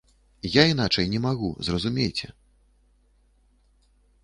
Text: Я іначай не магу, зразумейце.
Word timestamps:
Я 0.51 0.63
іначай 0.69 1.05
не 1.11 1.19
магу, 1.25 1.49
зразумейце. 1.69 2.27